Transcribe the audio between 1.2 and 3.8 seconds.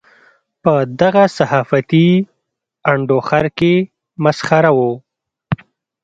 صحافتي انډوخر کې